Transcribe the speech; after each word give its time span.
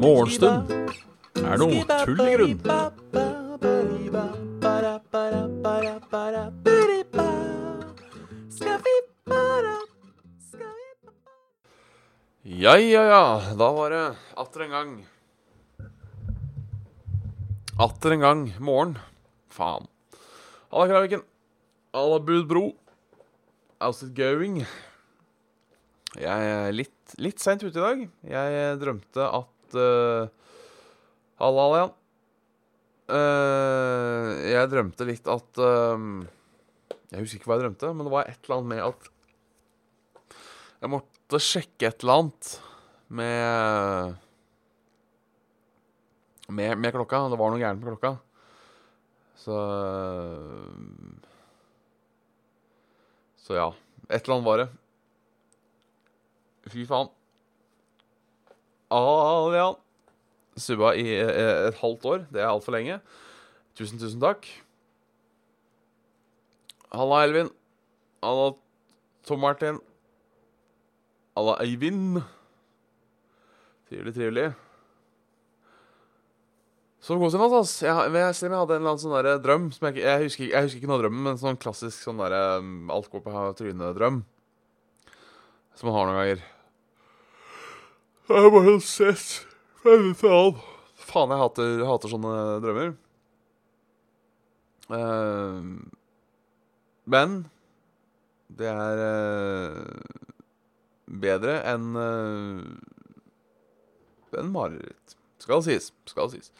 Morgenstund 0.00 0.72
er 1.38 1.60
noe 1.60 1.84
tull 2.06 2.20
i 2.24 2.34
grunn. 2.34 2.58
Ja, 12.60 12.74
ja, 12.76 13.02
ja. 13.06 13.24
Da 13.54 13.72
var 13.72 13.90
det 13.94 14.04
atter 14.36 14.66
en 14.66 14.70
gang 14.74 14.90
Atter 17.80 18.12
en 18.12 18.20
gang 18.20 18.42
morgen. 18.58 18.98
Faen. 19.48 19.86
Halla, 20.72 20.88
Kraviken. 20.88 21.22
Halla, 21.94 22.18
Budbro. 22.20 22.79
How's 23.80 24.02
it 24.04 24.12
going? 24.12 24.58
Jeg 26.20 26.48
er 26.52 26.74
litt, 26.74 27.14
litt 27.16 27.40
seint 27.40 27.62
ute 27.64 27.72
i 27.72 27.80
dag. 27.80 28.02
Jeg 28.28 28.74
drømte 28.82 29.24
at 29.24 29.76
uh, 29.80 30.28
Halla, 31.40 31.62
halla, 31.64 31.78
Jan. 31.80 31.94
Eh, 33.10 34.26
jeg 34.52 34.68
drømte 34.70 35.06
litt 35.08 35.26
at 35.32 35.60
eh, 35.64 36.02
Jeg 37.10 37.24
husker 37.24 37.40
ikke 37.40 37.48
hva 37.48 37.56
jeg 37.56 37.64
drømte, 37.64 37.94
men 37.96 38.06
det 38.06 38.12
var 38.12 38.28
et 38.28 38.44
eller 38.44 38.58
annet 38.58 38.70
med 38.74 38.82
at 38.84 39.08
jeg 40.80 40.92
måtte 40.92 41.40
sjekke 41.42 41.88
et 41.88 42.04
eller 42.04 42.20
annet 42.20 42.52
med 43.08 44.20
med, 46.52 46.76
med 46.84 46.94
klokka. 46.98 47.24
Det 47.32 47.40
var 47.40 47.56
noe 47.56 47.64
gærent 47.64 47.80
med 47.80 47.96
klokka. 47.96 48.12
Så 49.40 49.56
Så 53.50 53.56
ja. 53.58 53.70
Et 54.06 54.22
eller 54.22 54.36
annet 54.36 54.46
var 54.46 54.60
det. 54.60 54.68
Fy 56.70 56.84
faen. 56.86 57.08
Alian. 58.94 59.74
Subba 60.54 60.92
i 60.94 61.02
eh, 61.16 61.66
et 61.66 61.80
halvt 61.80 62.06
år. 62.06 62.22
Det 62.30 62.44
er 62.44 62.46
altfor 62.46 62.76
lenge. 62.76 63.00
Tusen, 63.74 63.98
tusen 63.98 64.22
takk. 64.22 64.46
Halla, 66.94 67.24
Elvin. 67.26 67.50
Halla, 68.22 68.52
Tom 69.26 69.42
Martin. 69.42 69.82
Halla, 71.34 71.58
Eivind. 71.66 72.22
Trivelig, 73.90 74.14
trivelig. 74.14 74.46
Så 77.00 77.16
god 77.16 77.32
sin, 77.32 77.40
altså. 77.40 77.86
Jeg, 77.86 78.12
jeg, 78.12 78.34
selv 78.36 78.52
jeg 78.52 78.60
hadde 78.60 78.74
en 78.76 78.82
eller 78.82 78.92
annen 78.92 79.00
sånn 79.00 79.14
der 79.16 79.38
drøm 79.40 79.68
som 79.72 79.86
jeg, 79.88 80.02
jeg, 80.04 80.24
husker, 80.26 80.48
jeg 80.52 80.66
husker 80.66 80.80
ikke 80.80 80.90
noe 80.90 80.98
av 80.98 81.04
drømmen, 81.06 81.22
men 81.24 81.38
sånn 81.40 81.60
klassisk 81.60 82.04
sånn 82.04 82.20
der 82.20 82.34
um, 82.60 82.90
alt 82.92 83.08
går 83.12 83.22
på 83.24 83.44
trynet-drøm. 83.60 84.18
Som 85.80 85.88
man 85.88 85.96
har 85.96 86.10
noen 86.10 86.18
ganger. 86.18 86.42
Jeg 88.30 88.44
har 88.44 88.52
bare 88.52 88.74
sett 88.84 89.46
Faen, 89.80 90.12
Faen, 91.00 91.32
jeg 91.32 91.40
hater, 91.40 91.80
hater 91.88 92.12
sånne 92.12 92.34
drømmer. 92.60 92.92
Uh, 94.90 95.80
men 97.08 97.38
det 98.60 98.68
er 98.68 99.00
uh, 99.00 100.28
bedre 101.24 101.56
enn 101.70 101.96
uh, 101.96 102.60
enn 104.36 104.52
mareritt. 104.52 105.16
Skal 105.40 105.64
sies. 105.64 105.90
Skal 106.10 106.28
sies. 106.34 106.52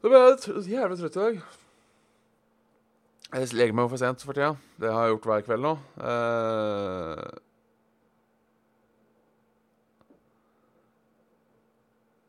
Da 0.00 0.08
ble 0.08 0.20
jeg 0.20 0.62
jævlig 0.72 0.96
trøtt 0.96 1.16
i 1.16 1.20
dag. 1.20 1.40
Jeg 3.30 3.52
legger 3.52 3.76
meg 3.76 3.90
for 3.92 4.00
sent 4.00 4.24
for 4.24 4.34
tida. 4.34 4.54
Det 4.80 4.90
har 4.90 5.06
jeg 5.06 5.12
gjort 5.12 5.28
hver 5.28 5.44
kveld 5.46 5.62
nå. 5.62 5.72
Eh, 6.08 7.28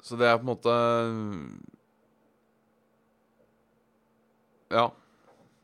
så 0.03 0.19
det 0.19 0.27
er 0.27 0.37
på 0.37 0.45
en 0.45 0.51
måte 0.51 0.75
Ja. 4.71 4.85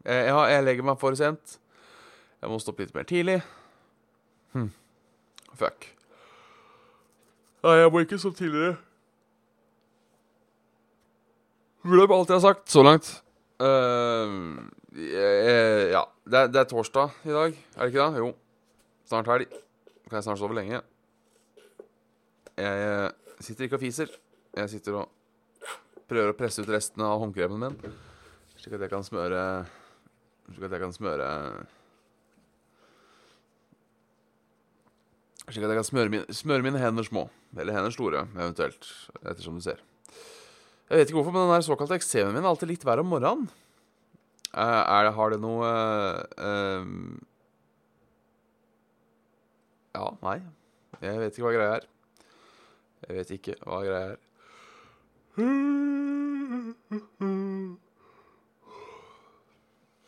Jeg, 0.07 0.25
jeg, 0.31 0.49
jeg 0.55 0.63
legger 0.63 0.87
meg 0.87 0.97
for 1.03 1.19
sent. 1.19 1.59
Jeg 2.41 2.49
må 2.49 2.57
stoppe 2.63 2.85
litt 2.87 2.95
mer 2.95 3.07
tidlig. 3.07 3.41
Hm. 4.55 4.71
Fuck. 5.59 5.91
Nei, 7.65 7.79
jeg 7.81 7.91
må 7.91 7.99
ikke 8.05 8.19
stå 8.21 8.31
tidligere. 8.31 8.77
Glem 11.85 12.11
alt 12.11 12.29
jeg 12.31 12.39
har 12.39 12.45
sagt 12.47 12.71
så 12.73 12.81
langt. 12.85 13.09
Jeg, 14.97 15.89
ja. 15.93 16.03
Det 16.27 16.39
er, 16.41 16.49
det 16.51 16.59
er 16.59 16.67
torsdag 16.67 17.13
i 17.23 17.31
dag, 17.31 17.53
er 17.53 17.79
det 17.81 17.93
ikke 17.93 18.07
det? 18.07 18.23
Jo. 18.23 18.31
Snart 19.07 19.29
helg. 19.31 19.47
Kan 20.07 20.17
jeg 20.17 20.25
snart 20.25 20.39
sove 20.41 20.55
lenge. 20.57 20.81
Jeg 22.57 22.87
eh, 22.89 23.09
sitter 23.43 23.67
ikke 23.67 23.77
og 23.77 23.83
fiser. 23.85 24.11
Jeg 24.57 24.71
sitter 24.71 24.97
og 25.03 25.05
prøver 26.09 26.31
å 26.31 26.37
presse 26.37 26.63
ut 26.63 26.71
restene 26.71 27.05
av 27.05 27.19
håndkremen 27.21 27.59
min, 27.61 27.75
slik 28.57 28.77
at 28.77 28.85
jeg 28.85 28.93
kan 28.93 29.03
smøre 29.05 29.41
Slik 30.47 30.63
at 30.63 30.77
jeg 30.77 30.79
kan 30.79 30.93
smøre 30.95 31.27
Slik 35.47 35.63
at 35.63 35.71
jeg 35.71 35.79
kan 35.79 35.87
smøre, 35.87 36.11
min, 36.11 36.23
smøre 36.35 36.63
mine 36.63 36.79
hender 36.79 37.05
små. 37.07 37.27
Eller 37.55 37.75
hender 37.75 37.93
store, 37.95 38.25
eventuelt. 38.35 38.87
Ettersom 39.21 39.59
du 39.59 39.63
ser. 39.63 39.79
Jeg 40.87 41.01
vet 41.01 41.09
ikke 41.09 41.19
hvorfor, 41.19 41.33
men 41.35 41.43
den 41.43 41.55
der 41.55 41.65
såkalte 41.65 41.97
eksemen 41.99 42.35
min 42.35 42.45
er 42.45 42.49
alltid 42.51 42.69
litt 42.71 42.85
verre 42.87 43.03
om 43.03 43.09
morgenen. 43.11 43.49
Eh, 44.53 44.61
er 44.63 45.03
det, 45.03 45.15
har 45.17 45.33
det 45.33 45.39
noe 45.43 45.67
uh, 45.67 46.81
um, 46.81 47.17
Ja, 49.97 50.07
nei. 50.23 50.37
Jeg 51.03 51.19
vet 51.19 51.35
ikke 51.35 51.47
hva 51.49 51.55
greia 51.57 51.75
er. 51.79 51.89
Jeg 53.07 53.17
vet 53.17 53.33
ikke 53.35 53.57
hva 53.65 53.81
greia 53.83 54.13
er. 54.13 54.23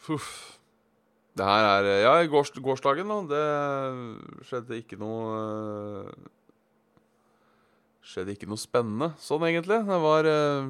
Uff. 0.09 0.31
Det 1.37 1.45
her 1.45 1.67
er 1.69 2.01
Ja, 2.01 2.13
gårs, 2.31 2.51
gårsdagen, 2.55 3.11
da. 3.11 3.19
Det 3.29 4.47
skjedde 4.47 4.79
ikke 4.79 4.97
noe 4.99 5.27
eh, 5.37 6.29
Skjedde 8.09 8.33
ikke 8.33 8.47
noe 8.49 8.57
spennende 8.57 9.11
sånn, 9.21 9.43
egentlig. 9.45 9.83
Det 9.85 9.97
var 10.01 10.25
eh, 10.25 10.69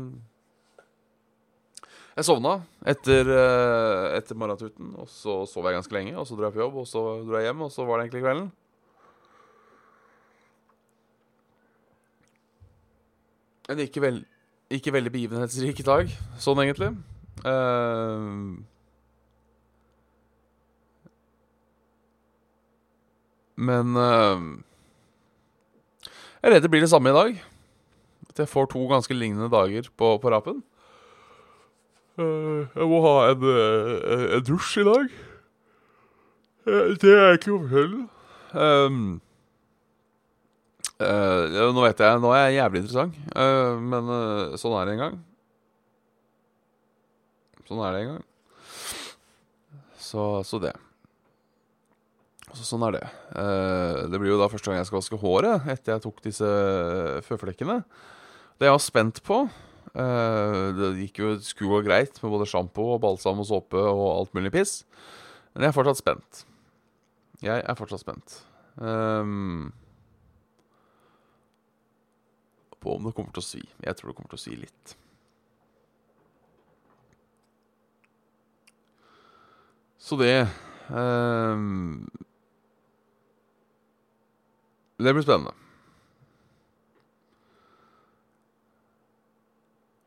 Jeg 2.18 2.28
sovna 2.28 2.58
etter, 2.84 3.30
eh, 3.32 4.08
etter 4.18 4.36
morgentuten, 4.36 4.90
og 5.00 5.08
så 5.08 5.38
sov 5.48 5.70
jeg 5.70 5.78
ganske 5.78 5.96
lenge. 5.96 6.18
Og 6.20 6.28
så 6.28 6.36
dro 6.36 6.50
jeg 6.50 6.58
på 6.58 6.64
jobb, 6.66 6.82
og 6.82 6.90
så 6.90 7.04
dro 7.24 7.40
jeg 7.40 7.48
hjem, 7.48 7.64
og 7.64 7.72
så 7.72 7.88
var 7.88 8.00
det 8.02 8.10
egentlig 8.10 8.26
kvelden. 8.26 8.50
En 13.70 13.86
ikke, 13.86 14.02
vel, 14.04 14.24
ikke 14.74 14.92
veldig 14.98 15.12
begivenhetsrik 15.14 15.80
dag, 15.88 16.12
sånn 16.42 16.60
egentlig. 16.66 16.90
Uh, 17.46 18.58
men 23.70 23.96
eh, 23.96 24.50
Jeg 26.40 26.48
er 26.48 26.56
redd 26.56 26.64
det 26.64 26.72
blir 26.72 26.84
det 26.86 26.92
samme 26.92 27.12
i 27.12 27.18
dag. 27.18 27.40
At 28.30 28.44
jeg 28.44 28.52
får 28.52 28.70
to 28.72 28.86
ganske 28.88 29.16
lignende 29.16 29.50
dager 29.52 29.90
på, 30.00 30.14
på 30.24 30.32
rapen. 30.32 30.62
Eh, 32.20 32.62
jeg 32.76 32.88
må 32.88 33.02
ha 33.04 33.16
en, 33.32 33.44
eh, 33.44 34.24
en 34.38 34.46
dusj 34.48 34.80
i 34.80 34.88
dag. 34.88 35.18
Eh, 36.70 36.94
det 37.02 37.16
er 37.16 37.36
ikke 37.36 37.58
fortelle. 37.58 38.08
Um, 38.50 39.20
uh, 40.98 41.44
nå 41.70 41.84
vet 41.84 42.00
jeg, 42.02 42.22
nå 42.24 42.32
er 42.34 42.48
jeg 42.48 42.56
jævlig 42.58 42.80
interessant, 42.82 43.20
uh, 43.38 43.78
men 43.78 44.10
uh, 44.10 44.58
sånn 44.58 44.74
er 44.80 44.88
det 44.88 44.96
en 44.96 45.04
gang. 45.04 45.20
Sånn 47.70 47.84
er 47.86 47.94
det 47.94 48.02
en 48.02 48.14
gang. 48.16 48.24
Så, 50.02 50.26
så 50.50 50.58
det. 50.64 50.74
Så 52.58 52.66
sånn 52.66 52.84
er 52.88 52.98
det. 52.98 53.06
Eh, 53.38 54.04
det 54.10 54.20
blir 54.20 54.34
jo 54.34 54.40
da 54.42 54.50
første 54.52 54.72
gang 54.72 54.80
jeg 54.80 54.90
skal 54.90 55.00
vaske 55.00 55.20
håret 55.22 55.68
etter 55.70 55.96
jeg 55.96 56.04
tok 56.06 56.22
disse 56.26 56.52
føflekkene. 57.28 57.82
Det 58.60 58.68
jeg 58.68 58.76
var 58.76 58.84
spent 58.84 59.22
på 59.24 59.38
eh, 59.46 60.64
Det 60.76 60.90
gikk 61.06 61.22
jo, 61.22 61.34
skulle 61.46 61.78
gå 61.78 61.86
greit 61.88 62.18
med 62.24 62.34
både 62.34 62.50
sjampo 62.50 62.96
og 62.96 63.04
balsam 63.06 63.40
og 63.44 63.48
såpe 63.48 63.80
og 63.80 64.08
alt 64.16 64.34
mulig 64.38 64.54
piss. 64.58 64.82
Men 65.54 65.68
jeg 65.68 65.72
er 65.72 65.78
fortsatt 65.78 66.02
spent. 66.02 66.44
Jeg 67.46 67.64
er 67.64 67.78
fortsatt 67.80 68.04
spent. 68.04 68.42
Um, 68.80 69.70
på 72.80 72.96
om 72.96 73.06
det 73.06 73.14
kommer 73.16 73.34
til 73.36 73.44
å 73.44 73.46
svi. 73.46 73.62
Jeg 73.84 73.96
tror 73.98 74.12
det 74.12 74.18
kommer 74.18 74.34
til 74.34 74.40
å 74.40 74.44
svi 74.44 74.58
litt. 74.60 74.96
Så 80.00 80.18
det 80.20 80.48
ehm, 80.96 82.08
Det 85.00 85.16
blir 85.16 85.24
spennende. 85.24 85.56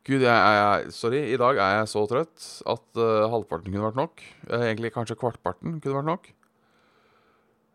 Gud, 0.02 0.18
jeg, 0.18 0.34
jeg, 0.34 0.92
sorry. 0.92 1.20
I 1.30 1.38
dag 1.38 1.58
er 1.62 1.76
jeg 1.78 1.88
så 1.92 2.02
trøtt 2.10 2.46
at 2.68 2.98
uh, 2.98 3.30
halvparten 3.30 3.70
kunne 3.70 3.86
vært 3.86 4.00
nok. 4.00 4.24
Uh, 4.50 4.64
egentlig 4.66 4.90
kanskje 4.92 5.16
kvartparten 5.20 5.78
kunne 5.78 6.00
vært 6.00 6.10
nok. 6.10 6.30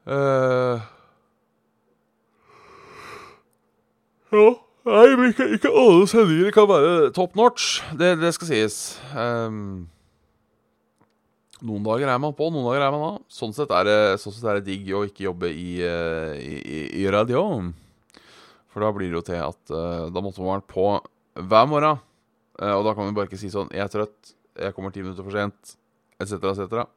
Uh, 0.08 0.84
ja 4.32 4.48
Nei, 4.88 5.28
ikke, 5.28 5.50
ikke 5.58 5.72
alle 5.76 6.06
sendinger 6.08 6.54
kan 6.56 6.68
være 6.70 7.10
top 7.16 7.34
notch. 7.36 7.82
Det, 8.00 8.14
det 8.22 8.30
skal 8.36 8.48
sies. 8.48 8.78
Um, 9.12 9.90
noen 11.66 11.86
dager 11.86 12.10
er 12.12 12.20
man 12.22 12.36
på, 12.38 12.50
noen 12.54 12.66
dager 12.68 12.86
er 12.86 12.94
man 12.94 13.06
av. 13.08 13.20
Sånn 13.32 13.54
sett 13.56 13.72
er 13.74 13.88
det, 13.88 14.00
sånn 14.22 14.36
sett 14.36 14.48
er 14.50 14.60
det 14.60 14.68
digg 14.68 14.92
å 14.94 15.06
ikke 15.08 15.26
jobbe 15.26 15.50
i, 15.50 15.70
uh, 15.82 16.36
i, 16.38 16.82
i, 17.02 17.06
radio. 17.14 17.44
For 18.74 18.86
da 18.86 18.92
blir 18.94 19.10
det 19.10 19.18
jo 19.18 19.26
til 19.26 19.42
at 19.42 19.74
uh, 19.74 20.08
da 20.14 20.24
måtte 20.24 20.44
man 20.44 20.58
være 20.58 20.68
på 20.74 20.88
hver 21.38 21.70
morgen. 21.70 22.04
og 22.58 22.84
da 22.86 22.94
kan 22.98 23.06
vi 23.06 23.14
bare 23.14 23.30
ikke 23.30 23.38
si 23.38 23.50
sånn 23.54 23.70
'Jeg 23.70 23.86
er 23.86 23.94
trøtt. 23.94 24.34
Jeg 24.58 24.74
kommer 24.74 24.90
ti 24.92 25.02
minutter 25.02 25.24
for 25.24 25.32
sent.' 25.32 25.78
Etc., 26.18 26.34
etc. 26.34 26.88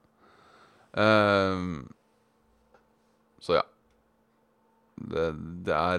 Så 3.40 3.52
ja. 3.58 3.64
Det, 4.96 5.26
det 5.66 5.74
er 5.76 5.98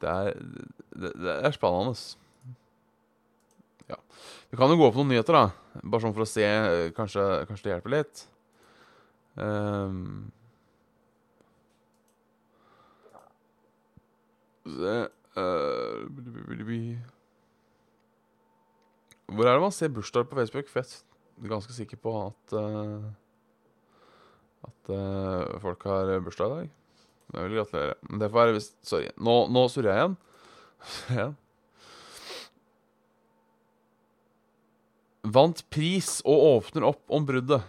det, 0.00 0.08
er 0.08 0.32
det, 0.94 1.12
det 1.18 1.34
er 1.42 1.50
spennende. 1.54 1.94
Ja. 3.88 3.98
Vi 4.50 4.58
kan 4.60 4.72
jo 4.72 4.78
gå 4.80 4.90
på 4.92 5.00
noen 5.00 5.14
nyheter, 5.14 5.36
da. 5.36 5.80
Bare 5.82 6.02
sånn 6.04 6.16
for 6.16 6.24
å 6.24 6.28
se. 6.28 6.44
Kanskje, 6.96 7.24
kanskje 7.48 7.68
det 7.68 7.74
hjelper 7.74 7.94
litt. 7.94 8.24
Um, 9.38 10.32
se 14.66 14.94
uh, 15.38 16.08
Hvor 19.28 19.46
er 19.46 19.52
det 19.54 19.62
man 19.62 19.72
ser 19.76 19.92
bursdager 19.94 20.28
på 20.28 20.40
Facebook? 20.40 20.68
For 20.72 20.82
jeg 20.82 21.46
er 21.46 21.52
ganske 21.52 21.76
sikker 21.76 22.00
på 22.02 22.14
at 22.26 22.56
uh, 22.58 23.06
at 24.68 24.90
uh, 24.90 25.58
folk 25.62 25.84
har 25.86 26.18
bursdag 26.24 26.48
i 26.48 26.54
dag. 26.56 26.70
Jeg 27.34 27.44
vil 27.44 27.58
gratulere. 27.60 27.98
Men 28.08 28.22
det 28.22 28.30
får 28.30 28.40
være 28.40 28.56
hvis 28.56 28.72
Sorry. 28.82 29.12
Nå, 29.20 29.36
nå 29.52 29.68
surrer 29.70 29.92
jeg 29.92 30.00
igjen. 30.00 31.36
Vant 35.26 35.64
pris 35.72 36.18
og 36.24 36.44
åpner 36.58 36.86
opp 36.92 37.02
om 37.10 37.26
bruddet. 37.26 37.64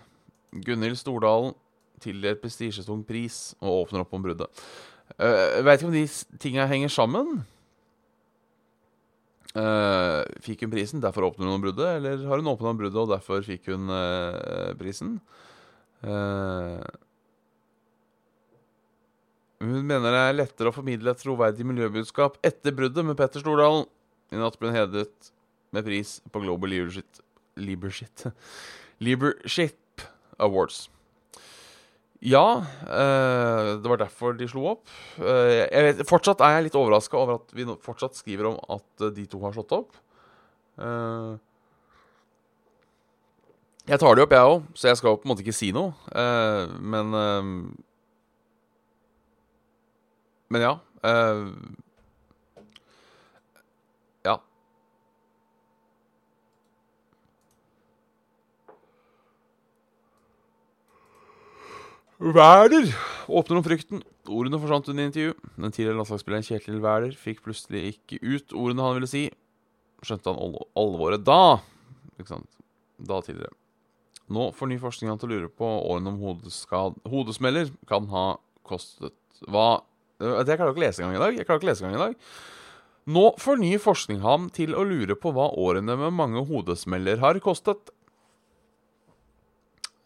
Gunhild 0.65 0.97
Stordalen 0.99 1.55
tildelt 2.01 2.41
prestisjetung 2.43 3.01
pris 3.07 3.53
og 3.59 3.85
åpner 3.85 4.03
opp 4.03 4.13
om 4.15 4.23
bruddet. 4.23 4.61
Uh, 5.17 5.59
Veit 5.65 5.81
vet 5.81 5.81
ikke 5.81 5.89
om 5.89 5.97
de 5.97 6.05
tinga 6.41 6.67
henger 6.69 6.93
sammen. 6.93 7.41
Uh, 9.57 10.21
fikk 10.45 10.61
hun 10.63 10.71
prisen, 10.71 11.01
derfor 11.01 11.31
åpner 11.31 11.47
hun 11.49 11.57
om 11.57 11.63
bruddet? 11.63 11.97
Eller 11.97 12.25
har 12.29 12.41
hun 12.41 12.51
åpna 12.51 12.71
om 12.71 12.79
bruddet, 12.79 13.01
og 13.01 13.11
derfor 13.11 13.43
fikk 13.45 13.71
hun 13.73 13.89
uh, 13.91 14.71
prisen? 14.79 15.17
Uh, 16.05 16.79
hun 19.59 19.81
mener 19.83 20.13
det 20.13 20.19
er 20.23 20.37
lettere 20.37 20.71
å 20.71 20.75
formidle 20.75 21.11
et 21.11 21.19
troverdig 21.19 21.65
miljøbudskap 21.67 22.37
etter 22.47 22.75
bruddet 22.77 23.03
med 23.03 23.17
Petter 23.19 23.43
Stordalen. 23.43 23.89
I 24.31 24.39
natt 24.39 24.55
ble 24.61 24.69
hun 24.69 24.77
hedret 24.77 25.33
med 25.75 25.85
pris 25.85 26.19
på 26.31 26.41
Global 26.45 26.71
Leadership, 26.71 27.19
Leadership, 27.59 28.25
Liebership 29.03 30.05
Awards. 30.39 30.87
Ja, 32.19 32.65
eh, 32.83 33.67
det 33.79 33.87
var 33.87 34.01
derfor 34.01 34.33
de 34.35 34.47
slo 34.51 34.65
opp. 34.73 34.89
jeg 35.19 35.83
vet, 35.85 36.01
fortsatt 36.07 36.41
er 36.43 36.57
jeg 36.57 36.67
litt 36.67 36.79
overraska 36.79 37.15
over 37.19 37.39
at 37.39 37.53
vi 37.55 37.67
fortsatt 37.83 38.17
skriver 38.19 38.49
om 38.51 38.57
at 38.75 39.11
de 39.15 39.27
to 39.29 39.39
har 39.45 39.55
slått 39.55 39.75
opp. 39.77 39.95
Eh, 40.79 41.37
jeg 43.89 43.99
tar 43.99 44.15
det 44.15 44.23
opp, 44.23 44.33
jeg 44.35 44.49
òg, 44.53 44.65
så 44.77 44.91
jeg 44.91 44.99
skal 44.99 45.15
på 45.17 45.25
en 45.25 45.31
måte 45.31 45.45
ikke 45.45 45.55
si 45.55 45.71
noe. 45.75 45.95
Eh, 46.13 46.73
men 46.79 47.15
eh, 47.17 47.53
men 50.49 50.65
ja. 50.65 50.75
Wæler 62.19 62.89
åpner 63.31 63.61
om 63.61 63.63
frykten. 63.63 64.01
Ordene 64.27 64.59
forsvant 64.59 64.89
under 64.91 65.07
intervju. 65.07 65.35
Den 65.55 65.71
tidligere 65.71 66.01
landslagsspilleren 66.01 66.43
Kjetil 66.43 66.81
Wæler 66.83 67.13
fikk 67.15 67.39
plutselig 67.45 67.93
ikke 67.93 68.19
ut 68.19 68.55
ordene 68.59 68.83
han 68.83 68.97
ville 68.97 69.07
si. 69.07 69.21
Skjønte 70.03 70.33
han 70.33 70.57
alvoret 70.79 71.23
da. 71.23 71.61
Ikke 72.19 72.33
sant? 72.33 72.49
Da 72.99 73.21
tidligere. 73.23 73.55
Nå 74.29 74.49
får 74.53 74.69
ny 74.69 74.77
forskning 74.81 75.09
han 75.13 75.21
til 75.21 75.31
å 75.31 75.37
lure 75.37 75.49
på 75.49 75.69
årene 75.89 76.11
om 76.11 76.91
hodesmeller 77.09 77.71
kan 77.89 78.11
ha 78.11 78.25
kostet 78.67 79.15
hva 79.47 79.81
Jeg 80.19 80.45
det 80.49 80.57
klarer 80.59 80.73
ikke 80.73 80.81
å 80.81 80.83
lese 80.83 80.99
engang 80.99 81.15
i 81.15 81.23
dag. 81.23 81.37
Jeg 81.39 81.47
klarer 81.47 81.61
ikke 81.61 81.69
å 81.69 81.71
lese 81.71 81.85
engang 81.87 81.95
i 81.95 82.03
dag. 82.03 82.31
Nå 83.15 83.25
får 83.39 83.61
ny 83.63 83.71
forskning 83.79 84.19
ham 84.21 84.49
til 84.51 84.75
å 84.75 84.83
lure 84.83 85.15
på 85.15 85.31
hva 85.31 85.47
årene 85.55 85.95
med 85.95 86.11
mange 86.11 86.43
hodesmeller 86.51 87.23
har 87.23 87.39
kostet. 87.39 87.93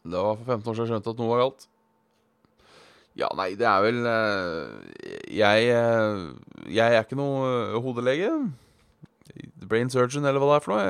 Det 0.06 0.14
var 0.14 0.38
for 0.38 0.46
15 0.46 0.70
år 0.70 0.78
siden 0.78 0.86
jeg 0.86 0.92
skjønte 0.94 1.16
at 1.16 1.24
noe 1.24 1.32
var 1.34 1.42
galt. 1.48 1.66
Ja, 3.20 3.30
nei, 3.38 3.52
det 3.54 3.68
er 3.70 3.82
vel 3.86 4.00
uh, 4.10 4.82
jeg, 5.30 5.70
uh, 5.70 6.32
jeg 6.66 6.96
er 6.98 7.04
ikke 7.04 7.18
noe 7.20 7.78
hodelege. 7.84 8.32
Brain 9.70 9.92
surgeon, 9.94 10.26
eller 10.26 10.42
hva 10.42 10.50
det 10.50 10.56
er 10.58 10.66
for 10.66 10.74
noe. 10.74 10.88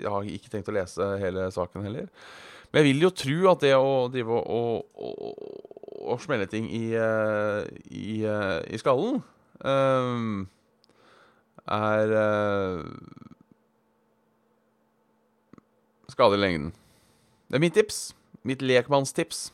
Jeg, 0.00 0.12
har 0.14 0.30
ikke 0.32 0.52
tenkt 0.52 0.70
å 0.72 0.76
lese 0.76 1.10
hele 1.20 1.48
saken 1.52 1.84
heller. 1.84 2.08
Men 2.72 2.82
jeg 2.82 2.88
vil 2.88 3.04
jo 3.06 3.12
tro 3.16 3.36
at 3.52 3.64
det 3.64 3.74
å 3.76 3.92
drive 4.12 4.40
og, 4.40 4.88
og, 4.96 5.44
å 6.08 6.16
smelle 6.20 6.48
ting 6.48 6.66
i, 6.72 6.84
i, 6.96 8.08
i, 8.24 8.80
skallen 8.80 9.22
um, 9.64 10.42
er 11.64 12.12
uh, 12.12 12.84
skadelig 16.12 16.40
i 16.40 16.44
lengden. 16.44 16.70
Det 17.48 17.56
er 17.56 17.64
mitt 17.64 17.76
tips. 17.76 18.02
Mitt 18.48 18.64
lekmannstips. 18.64 19.48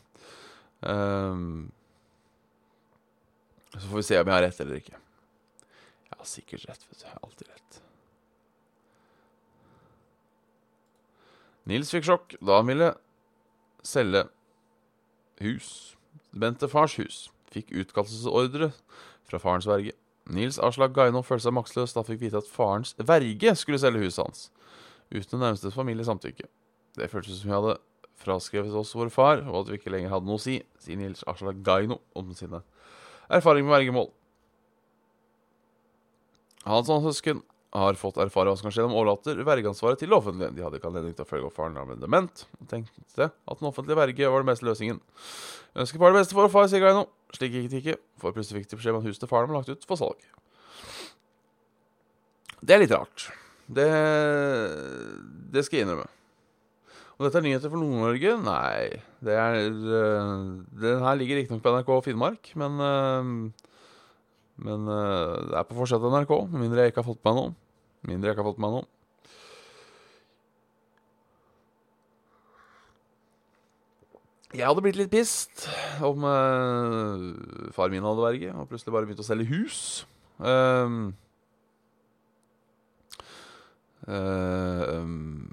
Um, 0.82 1.72
så 3.80 3.88
får 3.88 3.96
vi 4.00 4.06
se 4.06 4.20
om 4.20 4.28
jeg 4.28 4.36
har 4.36 4.44
rett 4.46 4.60
eller 4.64 4.80
ikke. 4.80 5.00
Jeg 6.10 6.18
har 6.18 6.28
sikkert 6.28 6.68
rett. 6.68 6.86
vet 6.88 6.98
du. 6.98 7.04
Jeg 7.04 7.12
har 7.12 7.24
alltid 7.26 7.48
rett. 7.50 7.80
Nils 11.64 11.90
fikk 11.94 12.06
sjokk 12.06 12.36
da 12.44 12.60
han 12.60 12.68
ville 12.68 12.92
selge 13.84 14.26
hus 15.40 15.68
Bente 16.34 16.66
fars 16.68 16.96
hus. 16.98 17.18
Fikk 17.54 17.70
utkastelsesordre 17.70 18.72
fra 19.28 19.38
farens 19.38 19.68
verge. 19.70 19.92
Nils 20.26 20.58
Aslak 20.58 20.94
Gaino 20.96 21.22
følte 21.22 21.46
seg 21.46 21.54
maksløs 21.54 21.94
da 21.94 22.02
han 22.02 22.08
fikk 22.08 22.24
vite 22.24 22.40
at 22.40 22.50
farens 22.50 22.94
verge 22.98 23.54
skulle 23.60 23.78
selge 23.78 24.02
huset 24.02 24.24
hans. 24.24 24.48
Uten 25.12 25.36
den 25.36 25.44
nærmeste 25.44 25.70
familie 25.70 26.06
samtykke. 26.06 26.48
Det 26.98 27.10
føltes 27.12 27.38
som 27.38 27.50
vi 27.50 27.54
hadde 27.54 27.76
fraskrevet 28.18 28.74
oss 28.74 28.94
vår 28.96 29.12
far, 29.14 29.44
og 29.46 29.60
at 29.60 29.70
vi 29.70 29.78
ikke 29.78 29.92
lenger 29.94 30.14
hadde 30.14 30.26
noe 30.26 30.40
å 30.40 30.42
si, 30.42 30.56
sier 30.82 30.98
Nils 30.98 31.22
Aslak 31.30 31.60
Gaino 31.66 32.00
om 32.18 32.32
sine 32.34 32.64
erfaring 33.28 33.66
med 33.66 33.76
vergemål. 33.76 34.10
Hans 36.64 36.88
og 36.88 37.00
hans 37.02 37.18
søsken 37.18 37.42
har 37.74 37.98
fått 37.98 38.20
erfare 38.22 38.52
hva 38.52 38.58
som 38.58 38.68
kan 38.68 38.74
skje 38.76 38.84
om 38.86 38.94
overlater 38.94 39.40
vergeansvaret 39.44 39.98
til 40.00 40.12
det 40.12 40.16
offentlige. 40.16 40.52
De 40.54 40.62
hadde 40.62 40.78
ikke 40.78 40.88
anledning 40.92 41.16
til 41.16 41.26
å 41.26 41.28
følge 41.28 41.48
opp 41.48 41.56
faren 41.56 41.76
av 41.80 41.90
en 41.90 42.00
dement, 42.00 42.44
og 42.60 42.70
tenkte 42.70 43.28
at 43.28 43.60
den 43.60 43.68
offentlige 43.68 43.98
verge 43.98 44.30
var 44.30 44.44
den 44.44 44.50
beste 44.52 44.68
løsningen. 44.68 45.00
Ønsker 45.82 45.98
far 45.98 46.14
det 46.14 46.20
beste 46.22 46.38
for 46.38 46.52
far, 46.52 46.68
sier 46.70 46.84
Gaino. 46.84 47.08
Slik 47.34 47.56
gikk 47.56 47.70
det 47.72 47.80
ikke, 47.82 47.96
for 48.22 48.36
plutselig 48.36 48.62
fikk 48.62 48.70
de 48.70 48.78
beskjed 48.78 48.94
om 48.94 49.00
at 49.02 49.08
huset 49.08 49.24
til 49.24 49.32
faren 49.32 49.50
var 49.50 49.58
lagt 49.58 49.74
ut 49.74 49.88
for 49.90 49.98
salg. 49.98 50.22
Det 52.62 52.76
er 52.76 52.84
litt 52.84 52.94
rart. 52.94 53.26
Det, 53.66 53.88
det 55.52 55.64
skal 55.66 55.80
jeg 55.80 55.88
innrømme. 55.88 56.06
Og 57.14 57.26
dette 57.26 57.38
er 57.38 57.44
nyheter 57.46 57.70
for 57.70 57.78
Nord-Norge? 57.78 58.32
Nei. 58.42 59.02
Det 59.24 59.36
er 59.38 59.58
uh, 59.70 60.64
Den 60.82 61.04
her 61.04 61.20
ligger 61.20 61.38
riktignok 61.38 61.62
på 61.62 61.74
NRK 61.76 61.92
Finnmark, 62.08 62.50
men 62.58 62.80
uh, 62.82 63.22
Men 64.64 64.88
uh, 64.90 65.50
det 65.50 65.58
er 65.58 65.68
på 65.68 65.78
fortsatt 65.78 66.02
NRK, 66.02 66.34
med 66.50 66.66
mindre 66.66 66.82
jeg 66.84 66.94
ikke 66.94 67.02
har 67.02 67.12
fått 67.12 67.24
meg 67.26 67.38
noe. 67.38 67.54
Mindre 68.06 68.30
jeg 68.30 68.36
ikke 68.36 68.44
har 68.44 68.52
fått 68.52 68.62
meg 68.62 68.76
noe. 68.76 68.90
Jeg 74.54 74.68
hadde 74.68 74.82
blitt 74.84 74.98
litt 74.98 75.10
pissed 75.10 75.64
om 76.06 76.22
uh, 76.22 77.70
far 77.74 77.90
min 77.90 78.04
hadde 78.06 78.22
verge 78.22 78.52
og 78.54 78.68
plutselig 78.70 78.94
bare 78.94 79.08
begynt 79.08 79.22
å 79.24 79.26
selge 79.26 79.48
hus. 79.50 79.78
Um, 80.38 81.08
uh, 84.06 85.00
um, 85.00 85.50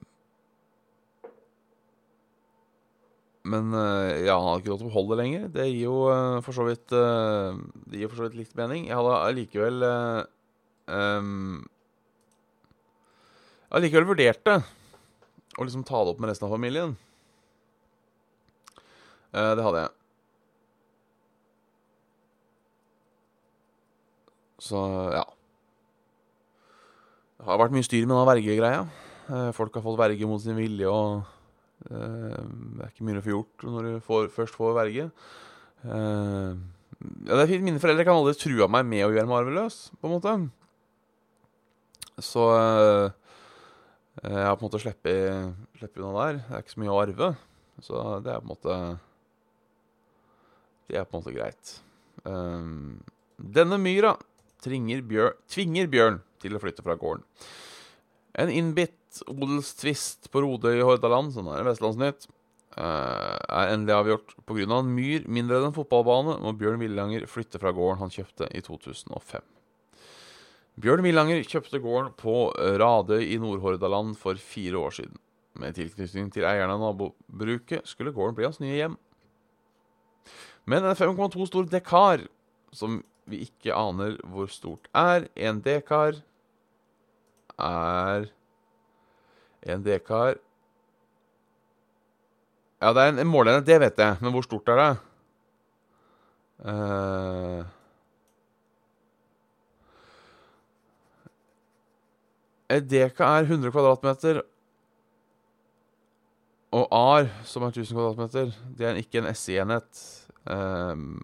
men 3.52 3.76
uh, 3.76 4.12
ja, 4.24 4.38
han 4.38 4.48
hadde 4.48 4.64
ikke 4.64 4.72
lov 4.74 4.80
til 4.82 4.88
å 4.88 4.92
beholde 4.92 5.14
det 5.14 5.20
lenger. 5.22 5.46
Det 5.54 5.68
gir 5.68 5.84
jo 5.86 5.98
for 6.46 6.56
så 6.56 6.66
vidt 6.68 6.88
Det 6.92 8.00
gir 8.00 8.12
for 8.12 8.22
så 8.22 8.28
vidt 8.28 8.40
litt 8.40 8.58
mening. 8.60 8.88
Jeg 8.90 8.98
hadde 8.98 9.20
allikevel 9.28 9.86
um, 10.88 11.62
Allikevel 13.72 14.10
vurdert 14.10 14.44
det 14.48 14.58
å 15.60 15.66
liksom 15.68 15.84
ta 15.88 16.00
det 16.04 16.14
opp 16.14 16.20
med 16.24 16.32
resten 16.32 16.48
av 16.48 16.56
familien. 16.56 16.96
Uh, 19.32 19.54
det 19.56 19.64
hadde 19.64 19.84
jeg. 19.86 19.94
Så 24.62 24.80
ja. 25.16 25.24
Det 27.42 27.48
har 27.50 27.58
vært 27.58 27.74
mye 27.74 27.88
styr 27.88 28.06
med 28.06 28.14
den 28.14 28.28
vergegreia. 28.30 28.84
Eh, 29.32 29.48
folk 29.58 29.74
har 29.74 29.82
fått 29.82 29.98
verge 29.98 30.28
mot 30.30 30.42
sin 30.44 30.54
vilje, 30.54 30.86
og 30.86 31.24
eh, 31.24 31.41
det 31.90 32.84
er 32.86 32.92
ikke 32.92 33.08
mye 33.08 33.22
å 33.22 33.26
få 33.26 33.34
gjort 33.34 33.66
når 33.66 33.88
du 33.88 33.94
får, 34.06 34.30
først 34.36 34.58
får 34.58 34.76
verge. 34.78 35.08
Eh, 35.82 36.60
ja, 37.26 37.34
det 37.34 37.42
er 37.42 37.50
fint. 37.50 37.66
Mine 37.66 37.82
foreldre 37.82 38.06
kan 38.06 38.20
aldri 38.20 38.36
true 38.38 38.68
meg 38.72 38.88
med 38.90 39.06
å 39.08 39.14
gjøre 39.14 39.30
meg 39.30 39.40
arveløs, 39.40 39.80
på 39.98 40.10
en 40.10 40.16
måte. 40.16 40.36
Så 42.22 42.48
eh, 42.54 43.08
jeg 44.22 44.46
har 44.46 44.58
på 44.60 44.66
en 44.66 44.70
måte 44.70 44.84
sluppet 44.84 46.02
unna 46.04 46.28
der. 46.28 46.42
Det 46.44 46.58
er 46.58 46.66
ikke 46.66 46.76
så 46.76 46.84
mye 46.84 46.94
å 46.94 47.00
arve. 47.02 47.32
Så 47.82 48.02
det 48.22 48.34
er 48.34 48.42
på 48.42 48.46
en 48.46 48.52
måte 48.52 48.76
Det 50.86 51.00
er 51.00 51.08
på 51.08 51.16
en 51.16 51.24
måte 51.24 51.34
greit. 51.34 51.78
Denne 53.42 53.80
myra 53.82 54.12
bjør, 54.62 55.32
tvinger 55.50 55.88
Bjørn 55.90 56.20
til 56.44 56.54
å 56.54 56.62
flytte 56.62 56.84
fra 56.86 56.94
gården. 57.00 57.24
En 58.38 58.52
innbitt 58.54 58.94
odelstvist 59.28 60.30
på 60.32 60.44
Rodøy 60.46 60.80
i 60.80 60.86
Hordaland, 60.86 61.34
sånn 61.36 61.50
er 61.52 61.66
Vestlandsnytt, 61.68 62.28
uh, 62.78 63.38
er 63.38 63.74
endelig 63.74 63.98
avgjort. 63.98 64.36
Pga. 64.48 64.68
en 64.80 64.94
myr 64.96 65.28
mindre 65.28 65.60
enn 65.60 65.70
en 65.70 65.76
fotballbane 65.76 66.38
må 66.44 66.54
Bjørn 66.58 66.82
Villanger 66.82 67.28
flytte 67.30 67.60
fra 67.62 67.74
gården 67.76 68.02
han 68.04 68.14
kjøpte 68.14 68.50
i 68.56 68.64
2005. 68.66 69.44
Bjørn 70.82 71.04
Villanger 71.04 71.44
kjøpte 71.44 71.82
gården 71.84 72.14
på 72.18 72.36
Radøy 72.56 73.26
i 73.28 73.38
Nord-Hordaland 73.42 74.16
for 74.18 74.40
fire 74.40 74.80
år 74.80 74.96
siden. 75.02 75.20
Med 75.60 75.76
tilknytning 75.76 76.32
til 76.32 76.48
eierne 76.48 76.78
av 76.78 76.80
nabobruket 76.80 77.88
skulle 77.90 78.14
gården 78.16 78.38
bli 78.38 78.48
hans 78.48 78.62
nye 78.64 78.78
hjem. 78.78 78.96
Men 80.64 80.86
en 80.86 80.96
5,2 80.96 81.48
stor 81.50 81.68
dekar, 81.68 82.24
som 82.72 83.02
vi 83.30 83.44
ikke 83.46 83.76
aner 83.76 84.16
hvor 84.32 84.50
stort 84.52 84.88
er 84.98 85.28
En 85.36 85.60
dekar 85.62 86.22
er 87.62 88.30
En 89.68 89.84
dekar 89.86 90.40
Ja, 92.82 92.90
det 92.98 93.02
er 93.02 93.12
en, 93.12 93.20
en 93.22 93.30
målenhet, 93.30 93.66
det 93.68 93.78
vet 93.84 94.00
jeg, 94.02 94.18
men 94.22 94.34
hvor 94.34 94.42
stort 94.42 94.70
er 94.74 94.80
det? 94.80 94.94
Uh, 96.66 97.62
En 102.72 102.88
deka 102.88 103.28
er 103.28 103.50
100 103.50 103.72
kvadratmeter, 103.74 104.42
og 106.72 106.86
AR, 106.96 107.28
som 107.44 107.66
er 107.66 107.74
1000 107.74 107.98
kvadratmeter, 107.98 108.54
det 108.78 108.86
er 108.88 109.00
ikke 109.02 109.20
en 109.20 109.28
SI-enhet. 109.36 110.04
Um, 110.48 111.18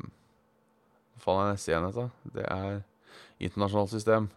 hva 1.15 1.23
faen 1.23 1.45
er 1.45 1.53
en 1.53 1.61
SI-enhet, 1.61 1.95
da? 1.95 2.33
Det 2.35 2.47
er 2.51 2.81
internasjonalt 3.39 3.93
system. 3.93 4.27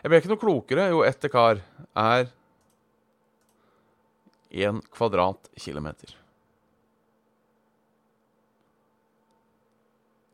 Jeg 0.00 0.12
ble 0.12 0.20
ikke 0.22 0.32
noe 0.32 0.40
klokere. 0.40 0.88
Jo, 0.94 1.02
ett 1.04 1.20
dekar 1.20 1.60
er 1.92 2.30
én 4.50 4.80
kvadratkilometer. 4.94 6.14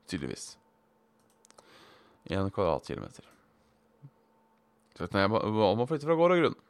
Tydeligvis. 0.06 0.54
1 2.26 2.52
kvadratkilometer. 2.54 3.24
Jeg 4.96 5.28
må 5.30 5.86
flytte 5.86 6.08
fra 6.08 6.16
gård 6.16 6.34
og 6.34 6.40
grunn. 6.40 6.60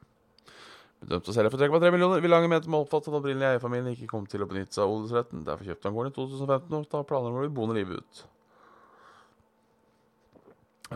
Bedømt 1.04 1.28
å 1.28 1.34
selge 1.36 1.52
for 1.52 1.60
3,3 1.60 1.92
millioner. 1.92 2.22
Villanger 2.24 2.50
mente 2.50 2.70
med 2.72 2.82
oppfattet 2.82 3.12
at 3.12 3.18
opprinnelige 3.18 3.52
eierfamilien 3.54 3.92
ikke 3.92 4.08
kom 4.10 4.24
til 4.30 4.42
å 4.42 4.48
benytte 4.50 4.74
seg 4.74 4.86
av 4.86 4.94
odelsretten. 4.94 5.44
Derfor 5.46 5.68
kjøpte 5.68 5.86
han 5.86 5.96
gården 5.98 6.12
i 6.12 6.16
2015 6.16 6.78
og 6.80 6.88
tar 6.90 7.06
planer 7.08 7.30
om 7.30 7.38
å 7.38 7.44
bli 7.44 7.52
boende 7.58 7.76
livet 7.76 8.00
ut. 8.00 8.24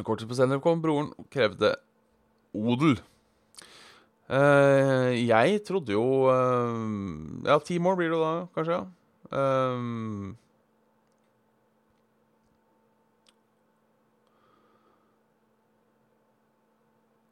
Kort 0.07 0.23
tid 0.23 0.30
på 0.30 0.38
senere 0.38 0.62
kom 0.64 0.83
broren 0.83 1.12
og 1.19 1.28
krevde 1.30 1.75
odel. 2.57 2.97
Uh, 4.31 5.11
jeg 5.27 5.59
trodde 5.67 5.91
jo 5.91 6.31
uh, 6.31 6.79
Ja, 7.43 7.57
ti 7.67 7.83
mål 7.83 7.97
blir 7.99 8.13
det 8.13 8.19
da, 8.21 8.47
kanskje. 8.55 8.77
ja. 8.79 8.87
Um, 9.31 10.35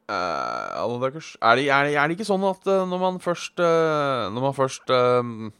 Uh, 0.09 0.17
er, 0.17 1.13
det, 1.13 1.21
er, 1.45 1.61
det, 1.61 1.69
er, 1.69 2.09
det, 2.09 2.15
ikke 2.15 2.25
sånn 2.25 2.41
at 2.49 2.65
når 2.65 2.97
man 3.03 3.19
først 3.21 3.61
Når 3.61 4.41
man 4.41 4.55
først 4.57 4.89
At 4.89 5.53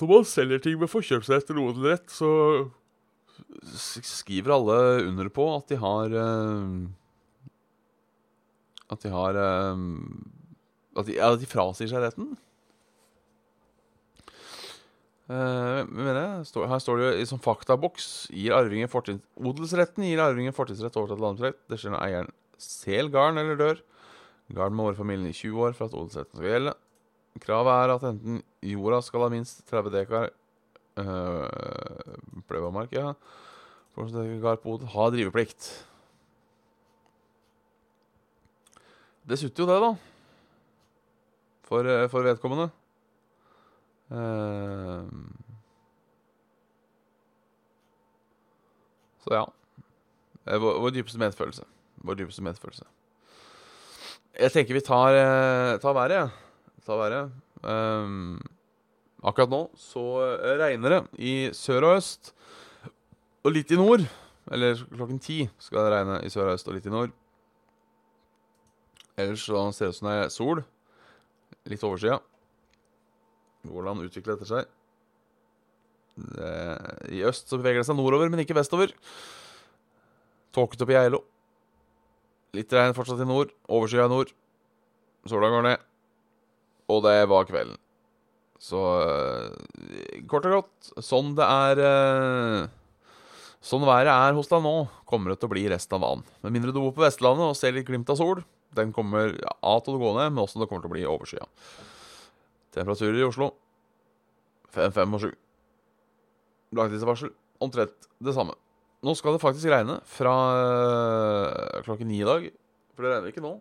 når 0.00 0.08
man 0.08 0.24
selger 0.24 0.56
ting 0.64 0.80
med 0.80 0.88
forkjøpsrett 0.88 1.44
eller 1.52 1.68
odelrett, 1.68 2.08
så 2.08 2.72
skriver 3.60 4.56
alle 4.56 5.04
under 5.04 5.28
på 5.28 5.44
at 5.52 5.68
de 5.68 5.76
har 5.84 6.08
At 8.92 9.02
de 9.02 9.10
har 9.10 9.36
At 10.96 11.08
de, 11.08 11.16
at 11.20 11.40
de 11.40 11.48
frasier 11.50 11.90
seg 11.90 12.04
retten. 12.04 12.36
Uh, 15.26 15.82
mener 15.90 16.44
Stå, 16.46 16.62
her 16.70 16.78
står 16.78 17.00
det 17.02 17.26
som 17.26 17.40
faktaboks 17.42 18.28
gir 18.30 18.54
arvingen 18.54 18.86
fortid, 18.86 19.18
Odelsretten 19.34 20.04
gir 20.06 20.22
arvingen 20.22 20.54
fortidsrett 20.54 20.94
overtatt 20.94 21.22
landbruksrett. 21.22 21.58
et. 21.58 21.70
Det 21.72 21.80
skjer 21.82 21.96
når 21.96 22.04
eieren 22.04 22.30
selger 22.62 23.10
garn 23.14 23.42
eller 23.42 23.58
dør. 23.58 23.80
Garn 24.54 24.76
må 24.78 24.86
være 24.86 25.00
familien 25.00 25.32
i 25.32 25.34
20 25.34 25.64
år 25.66 25.74
for 25.74 25.88
at 25.88 25.96
odelsretten 25.98 26.38
skal 26.38 26.52
gjelde. 26.52 26.76
Kravet 27.42 27.72
er 27.74 27.94
at 27.96 28.06
enten 28.06 28.38
jorda 28.64 29.02
skal 29.02 29.26
ha 29.26 29.32
minst 29.34 29.66
30 29.66 29.92
dekar 29.96 30.30
uh, 31.02 32.14
Pløvamark, 32.46 32.94
ja. 32.94 33.12
For 33.96 34.06
har 34.94 35.12
driveplikt. 35.12 35.68
Det 39.26 39.38
sutter 39.40 39.64
jo 39.64 39.70
det, 39.70 39.78
da. 39.82 39.94
For, 41.66 41.82
uh, 41.82 42.08
for 42.10 42.22
vedkommende. 42.22 42.68
Uh, 44.06 45.02
så 49.24 49.34
ja. 49.34 49.44
Vår, 50.46 50.78
vår, 50.78 50.94
dypeste 50.94 51.18
medfølelse. 51.18 51.66
Vår 52.06 52.20
dypeste 52.20 52.44
medfølelse. 52.46 52.86
Jeg 54.38 54.52
tenker 54.52 54.76
vi 54.76 54.84
tar, 54.84 55.16
uh, 55.18 55.80
tar 55.82 55.96
været, 55.96 56.20
jeg. 56.20 56.28
Ja. 56.28 56.42
Tar. 56.86 57.30
Um, 57.66 58.38
akkurat 59.26 59.50
nå 59.50 59.64
så 59.74 60.04
regner 60.60 60.92
det 60.92 61.00
i 61.18 61.34
sør 61.56 61.88
og 61.88 61.96
øst. 61.98 62.30
Og 63.42 63.56
litt 63.58 63.74
i 63.74 63.78
nord. 63.80 64.06
Eller 64.54 64.78
klokken 64.94 65.18
ti 65.18 65.48
skal 65.58 65.82
det 65.82 65.96
regne 65.96 66.20
i 66.22 66.30
sør 66.30 66.52
og 66.52 66.60
øst 66.60 66.68
og 66.70 66.78
litt 66.78 66.86
i 66.86 66.94
nord. 66.94 67.10
Ellers 69.16 69.46
så 69.48 69.62
ser 69.72 69.88
det 69.88 69.94
ut 69.94 69.98
som 69.98 70.08
det 70.10 70.16
er 70.16 70.32
sol. 70.32 70.64
Litt 71.70 71.84
oversida. 71.86 72.18
Hvordan 73.66 74.02
utvikler 74.04 74.36
dette 74.36 74.48
seg? 74.48 74.68
Det, 76.16 76.50
I 77.12 77.24
øst 77.28 77.48
så 77.48 77.58
beveger 77.60 77.82
det 77.82 77.88
seg 77.88 77.96
nordover, 77.98 78.28
men 78.32 78.42
ikke 78.44 78.56
vestover. 78.56 78.92
Tåkete 80.56 80.88
i 80.88 80.96
Geilo. 80.96 81.22
Litt 82.56 82.72
regn 82.72 82.96
fortsatt 82.96 83.20
i 83.24 83.28
nord. 83.28 83.52
Overskya 83.68 84.06
i 84.06 84.12
nord. 84.12 84.32
Sola 85.28 85.50
går 85.52 85.66
ned. 85.66 85.88
Og 86.92 87.02
det 87.04 87.18
var 87.28 87.48
kvelden. 87.48 87.80
Så 88.62 88.80
uh, 88.80 89.52
kort 90.30 90.46
og 90.48 90.62
godt, 90.62 90.90
sånn 91.04 91.34
det 91.36 91.44
er 91.44 91.80
uh, 91.84 92.68
Sånn 93.66 93.82
været 93.84 94.08
er 94.08 94.36
hos 94.36 94.48
deg 94.48 94.62
nå, 94.62 94.86
kommer 95.08 95.32
det 95.32 95.40
til 95.42 95.48
å 95.48 95.52
bli 95.52 95.64
resten 95.68 95.96
av 95.98 96.04
dagen. 96.04 96.22
Med 96.44 96.54
mindre 96.54 96.72
du 96.72 96.78
bor 96.78 96.92
på 96.94 97.02
Vestlandet 97.02 97.50
og 97.50 97.56
ser 97.58 97.74
litt 97.74 97.88
glimt 97.88 98.08
av 98.12 98.20
sol. 98.20 98.44
Den 98.76 98.92
kommer 98.92 99.32
ja, 99.32 99.54
til 99.84 99.96
å 99.96 100.00
gå 100.00 100.12
ned, 100.18 100.32
men 100.34 100.42
også 100.42 100.60
det 100.60 100.68
kommer 100.68 100.84
til 100.84 100.90
å 100.90 100.94
bli 100.96 101.06
overskya. 101.08 101.46
Temperaturer 102.76 103.20
i 103.20 103.26
Oslo 103.26 103.52
5 104.76 105.16
og 105.16 105.22
7. 105.22 105.30
Langtidsvarsel 106.76 107.32
omtrent 107.64 108.08
det 108.20 108.34
samme. 108.36 108.56
Nå 109.06 109.14
skal 109.16 109.36
det 109.36 109.42
faktisk 109.42 109.70
regne 109.70 110.00
fra 110.08 110.34
øh, 110.56 111.82
klokken 111.86 112.08
ni 112.10 112.20
i 112.20 112.26
dag. 112.26 112.48
For 112.96 113.04
det 113.04 113.12
regner 113.12 113.32
ikke 113.32 113.44
nå, 113.44 113.52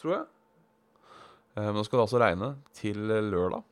tror 0.00 0.14
jeg. 0.14 0.24
Eh, 1.56 1.64
men 1.64 1.78
nå 1.80 1.84
skal 1.86 1.98
det 1.98 2.06
altså 2.06 2.20
regne 2.22 2.50
til 2.76 3.00
lørdag. 3.08 3.64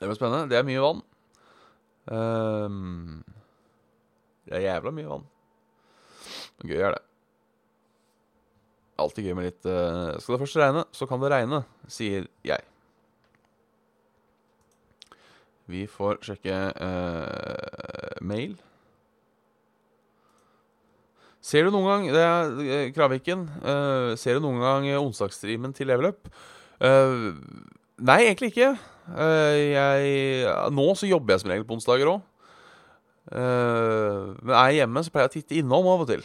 Det 0.00 0.08
blir 0.08 0.18
spennende. 0.18 0.48
Det 0.50 0.58
er 0.58 0.66
mye 0.66 0.82
vann. 0.82 1.02
Um, 2.10 3.20
det 4.48 4.56
er 4.58 4.64
jævla 4.64 4.90
mye 4.96 5.10
vann. 5.12 5.28
Gøy 6.66 6.80
er 6.80 6.96
det. 6.96 7.01
Alltid 9.02 9.28
gøy 9.28 9.36
med 9.38 9.48
litt 9.50 9.68
uh, 9.68 10.18
Skal 10.22 10.36
det 10.36 10.42
først 10.44 10.60
regne, 10.60 10.84
så 10.94 11.08
kan 11.10 11.22
det 11.22 11.32
regne, 11.32 11.62
sier 11.90 12.28
jeg. 12.46 12.66
Vi 15.72 15.86
får 15.88 16.20
sjekke 16.26 16.58
uh, 16.76 18.20
mail. 18.24 18.56
Ser 21.42 21.66
du 21.66 21.74
noen 21.74 21.88
gang 21.88 22.08
Det 22.14 22.22
er 22.22 22.56
uh, 22.58 22.88
Kraviken. 22.94 23.46
Uh, 23.62 24.12
ser 24.20 24.38
du 24.38 24.46
noen 24.46 24.62
gang 24.62 24.88
onsdagsstreamen 25.00 25.74
til 25.76 25.90
Level 25.90 26.12
Up? 26.12 26.32
Nei, 26.82 28.24
egentlig 28.26 28.50
ikke. 28.50 28.72
Eh, 29.10 29.56
jeg, 29.74 30.52
nå 30.74 30.86
så 30.98 31.06
jobber 31.06 31.34
jeg 31.34 31.42
som 31.42 31.52
regel 31.52 31.66
på 31.66 31.76
onsdager 31.76 32.10
òg. 32.10 32.22
men 33.32 34.50
er 34.50 34.70
jeg 34.72 34.80
hjemme, 34.80 35.02
så 35.04 35.12
pleier 35.14 35.28
jeg 35.28 35.30
å 35.30 35.34
titte 35.36 35.58
innom 35.60 35.86
av 35.92 36.02
og 36.02 36.08
til. 36.10 36.24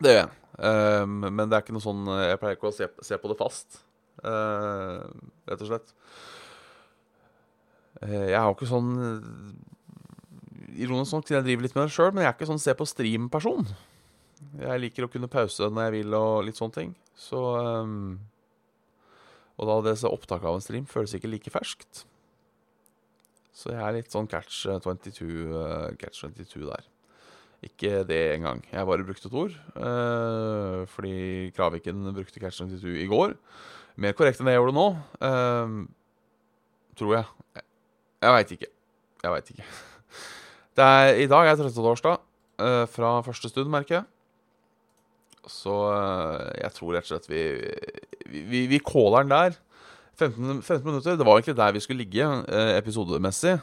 Det 0.00 0.14
gjør 0.14 0.22
jeg. 0.22 0.41
Men 0.58 1.46
det 1.48 1.56
er 1.56 1.62
ikke 1.62 1.72
noe 1.72 1.84
sånn 1.84 2.04
Jeg 2.20 2.38
pleier 2.42 2.58
ikke 2.58 2.68
å 2.68 2.74
se, 2.76 2.86
se 3.00 3.16
på 3.18 3.30
det 3.30 3.38
fast, 3.40 3.78
rett 4.22 5.62
og 5.64 5.70
slett. 5.70 5.94
jeg 8.04 8.36
har 8.36 8.52
ikke 8.52 8.68
sånn 8.68 8.90
Ironisk 10.72 11.16
nok, 11.16 11.26
siden 11.26 11.40
jeg 11.40 11.48
driver 11.50 11.66
litt 11.66 11.74
med 11.76 11.88
det 11.88 11.94
sjøl, 11.94 12.12
men 12.12 12.24
jeg 12.24 12.30
er 12.30 12.36
ikke 12.36 12.48
sånn 12.48 12.62
se 12.62 12.74
på 12.76 12.86
stream-person. 12.88 13.66
Jeg 14.60 14.82
liker 14.82 15.06
å 15.06 15.10
kunne 15.12 15.30
pause 15.30 15.68
når 15.70 15.88
jeg 15.88 15.94
vil 15.98 16.16
og 16.18 16.44
litt 16.46 16.58
sånne 16.58 16.76
ting. 16.78 16.94
Så 17.18 17.40
um, 17.60 18.20
Og 19.60 19.68
da 19.68 19.76
det 19.84 19.98
opptaket 20.08 20.48
av 20.48 20.56
en 20.56 20.64
stream 20.64 20.88
føles 20.88 21.14
ikke 21.16 21.30
like 21.30 21.52
ferskt. 21.52 22.06
Så 23.52 23.74
jeg 23.74 23.82
er 23.84 23.98
litt 23.98 24.14
sånn 24.14 24.30
catch 24.30 24.64
22, 24.64 25.28
uh, 25.52 25.90
catch 26.00 26.24
22 26.24 26.64
der. 26.64 26.88
Ikke 27.62 28.02
det 28.08 28.20
engang. 28.34 28.64
Jeg 28.72 28.86
bare 28.86 29.06
brukte 29.06 29.28
et 29.28 29.38
ord. 29.38 29.54
Uh, 29.76 30.82
fordi 30.90 31.52
Kraviken 31.54 32.08
brukte 32.14 32.40
catch 32.42 32.58
22 32.58 32.96
i 33.04 33.06
går. 33.10 33.36
Mer 34.02 34.16
korrekt 34.18 34.40
enn 34.40 34.48
det 34.48 34.56
jeg 34.56 34.62
gjorde 34.62 34.78
nå. 34.78 34.86
Uh, 35.22 35.82
tror 36.98 37.16
jeg. 37.20 37.26
Jeg, 37.54 37.66
jeg 38.24 38.36
veit 38.36 38.54
ikke. 38.56 38.70
Jeg 39.22 39.34
veit 39.36 39.52
ikke. 39.54 39.66
Er, 40.82 41.14
I 41.20 41.28
dag 41.28 41.50
er 41.50 41.58
13. 41.58 41.74
torsdag 41.76 42.16
uh, 42.62 42.86
fra 42.88 43.20
første 43.26 43.50
stund, 43.52 43.70
merker 43.70 44.00
jeg. 44.00 44.08
Så 45.50 45.74
uh, 45.90 46.48
jeg 46.56 46.72
tror 46.76 46.96
rett 46.96 47.06
og 47.06 47.12
slett 47.12 47.28
vi 47.28 47.42
Vi, 48.32 48.66
vi 48.70 48.80
caller 48.80 49.26
den 49.26 49.34
der. 49.34 49.58
15, 50.16 50.62
15, 50.62 50.86
minutter. 50.86 51.16
Det 51.16 51.26
var 51.26 51.38
egentlig 51.38 51.56
der 51.56 51.72
vi 51.72 51.80
skulle 51.80 52.04
ligge 52.04 52.26
uh, 52.26 52.72
episodemessig. 52.78 53.58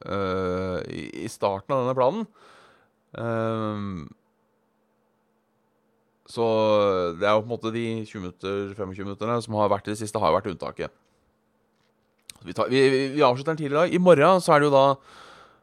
I, 0.00 1.02
I, 1.24 1.28
starten 1.28 1.74
av 1.74 1.82
denne 1.82 1.94
planen. 1.94 2.24
Så 6.30 6.46
det 7.18 7.26
er 7.26 7.32
jo 7.34 7.42
på 7.42 7.48
en 7.48 7.54
måte 7.54 7.72
de 7.74 7.84
20 8.06 8.22
minutter, 8.22 8.74
25 8.78 9.02
minutterne 9.02 9.38
som 9.42 9.56
har 9.58 9.72
vært 9.72 9.88
i 9.88 9.94
det 9.94 9.98
siste, 9.98 10.20
har 10.22 10.36
vært 10.36 10.46
unntaket. 10.52 10.94
Vi, 12.46 12.54
tar, 12.56 12.70
vi, 12.70 12.84
vi 13.16 13.24
avslutter 13.26 13.52
den 13.52 13.64
tidlig 13.64 13.76
dag. 13.76 13.92
I 13.92 14.00
morgen 14.00 14.40
så 14.44 14.54
er 14.54 14.62
det 14.62 14.70
jo 14.70 14.76
da 14.76 14.86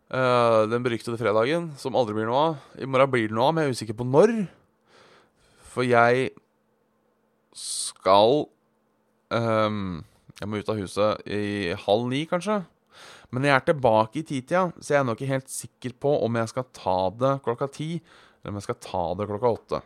Uh, 0.08 0.64
den 0.72 0.86
beryktede 0.86 1.20
fredagen, 1.20 1.74
som 1.76 1.96
aldri 2.00 2.14
blir 2.16 2.30
noe 2.30 2.40
av. 2.40 2.60
I 2.80 2.88
morgen 2.88 3.10
blir 3.12 3.26
det 3.28 3.36
noe 3.36 3.50
av, 3.50 3.56
men 3.56 3.66
jeg 3.66 3.74
er 3.74 3.76
usikker 3.76 3.98
på 4.00 4.06
når. 4.08 4.34
For 5.68 5.84
jeg 5.84 6.30
skal 7.58 8.46
um, 9.36 10.06
Jeg 10.40 10.48
må 10.48 10.62
ut 10.62 10.72
av 10.72 10.80
huset 10.80 11.28
i 11.28 11.76
halv 11.84 12.08
ni, 12.08 12.24
kanskje. 12.30 12.62
Men 13.36 13.44
jeg 13.44 13.58
er 13.58 13.66
tilbake 13.68 14.22
i 14.22 14.24
titida, 14.24 14.70
så 14.80 14.94
jeg 14.94 15.02
er 15.02 15.08
nok 15.08 15.20
ikke 15.20 15.34
helt 15.34 15.52
sikker 15.52 15.96
på 16.00 16.14
om 16.24 16.40
jeg 16.40 16.52
skal 16.54 16.68
ta 16.76 16.98
det 17.12 17.34
klokka 17.44 17.68
ti, 17.76 17.90
eller 18.40 18.54
om 18.54 18.60
jeg 18.60 18.68
skal 18.70 18.80
ta 18.86 19.04
det 19.20 19.28
klokka 19.28 19.52
åtte. 19.58 19.82